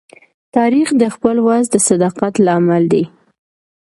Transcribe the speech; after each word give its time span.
تاریخ 0.55 0.87
د 1.01 1.03
خپل 1.15 1.35
ولس 1.47 1.67
د 1.71 1.75
صداقت 1.89 2.33
لامل 2.45 2.83
دی. 2.93 3.03